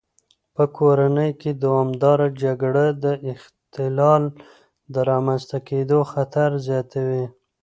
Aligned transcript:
په 0.55 0.63
کورنۍ 0.77 1.31
کې 1.41 1.51
دوامداره 1.63 2.27
جګړه 2.43 2.85
د 3.03 3.05
اختلال 3.31 4.23
د 4.93 4.95
رامنځته 5.09 5.57
کېدو 5.69 5.97
خطر 6.11 6.49
زیاتوي. 6.67 7.25